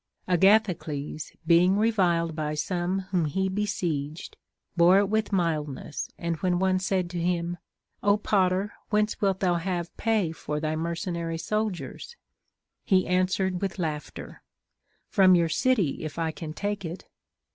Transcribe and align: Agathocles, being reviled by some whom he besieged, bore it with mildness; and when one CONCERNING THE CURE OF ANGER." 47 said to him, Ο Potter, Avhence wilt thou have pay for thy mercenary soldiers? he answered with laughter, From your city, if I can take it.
Agathocles, 0.27 1.31
being 1.45 1.77
reviled 1.77 2.35
by 2.35 2.55
some 2.55 3.01
whom 3.11 3.25
he 3.25 3.47
besieged, 3.47 4.35
bore 4.75 4.97
it 4.97 5.09
with 5.09 5.31
mildness; 5.31 6.09
and 6.17 6.37
when 6.37 6.57
one 6.57 6.77
CONCERNING 6.79 7.07
THE 7.07 7.09
CURE 7.09 7.19
OF 7.21 7.25
ANGER." 7.27 7.59
47 8.01 8.01
said 8.01 8.09
to 8.09 8.09
him, 8.09 8.11
Ο 8.11 8.17
Potter, 8.17 8.73
Avhence 8.91 9.21
wilt 9.21 9.39
thou 9.41 9.53
have 9.57 9.97
pay 9.97 10.31
for 10.31 10.59
thy 10.59 10.75
mercenary 10.75 11.37
soldiers? 11.37 12.15
he 12.83 13.05
answered 13.05 13.61
with 13.61 13.77
laughter, 13.77 14.41
From 15.07 15.35
your 15.35 15.49
city, 15.49 16.03
if 16.03 16.17
I 16.17 16.31
can 16.31 16.53
take 16.53 16.83
it. 16.83 17.05